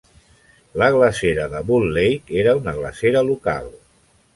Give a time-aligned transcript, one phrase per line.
[0.83, 3.75] La glacera de Bull Lake era una glacera local.